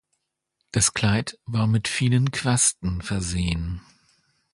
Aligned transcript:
Das 0.71 0.95
Kleid 0.95 1.37
war 1.45 1.67
mit 1.67 1.87
vielen 1.87 2.31
Quasten 2.31 3.03
versehen. 3.03 3.81